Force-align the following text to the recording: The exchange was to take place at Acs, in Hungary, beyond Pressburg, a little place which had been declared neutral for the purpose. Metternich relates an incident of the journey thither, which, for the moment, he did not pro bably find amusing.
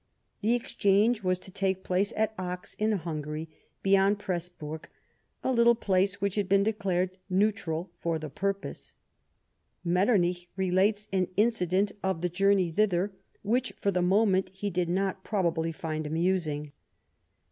The 0.41 0.55
exchange 0.55 1.21
was 1.21 1.37
to 1.37 1.51
take 1.51 1.83
place 1.83 2.11
at 2.15 2.35
Acs, 2.35 2.75
in 2.79 2.91
Hungary, 2.93 3.49
beyond 3.83 4.17
Pressburg, 4.17 4.85
a 5.43 5.53
little 5.53 5.75
place 5.75 6.19
which 6.19 6.33
had 6.33 6.49
been 6.49 6.63
declared 6.63 7.19
neutral 7.29 7.91
for 7.99 8.17
the 8.17 8.31
purpose. 8.31 8.95
Metternich 9.83 10.49
relates 10.55 11.07
an 11.13 11.27
incident 11.37 11.91
of 12.01 12.21
the 12.21 12.29
journey 12.29 12.71
thither, 12.71 13.11
which, 13.43 13.73
for 13.79 13.91
the 13.91 14.01
moment, 14.01 14.49
he 14.51 14.71
did 14.71 14.89
not 14.89 15.23
pro 15.23 15.43
bably 15.51 15.71
find 15.71 16.07
amusing. 16.07 16.71